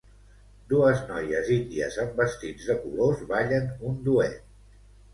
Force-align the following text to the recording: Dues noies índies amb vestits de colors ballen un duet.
Dues 0.71 1.03
noies 1.09 1.51
índies 1.57 1.99
amb 2.05 2.19
vestits 2.23 2.73
de 2.73 2.79
colors 2.89 3.25
ballen 3.37 3.73
un 3.95 4.05
duet. 4.11 4.45